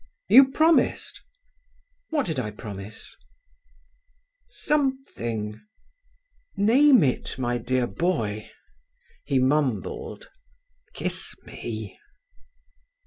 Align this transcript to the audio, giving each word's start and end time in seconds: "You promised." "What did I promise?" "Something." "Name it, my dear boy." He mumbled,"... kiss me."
"You 0.29 0.49
promised." 0.49 1.21
"What 2.09 2.25
did 2.25 2.39
I 2.39 2.49
promise?" 2.49 3.15
"Something." 4.49 5.61
"Name 6.57 7.03
it, 7.03 7.37
my 7.37 7.59
dear 7.59 7.85
boy." 7.85 8.49
He 9.25 9.37
mumbled,"... 9.37 10.31
kiss 10.95 11.35
me." 11.45 11.95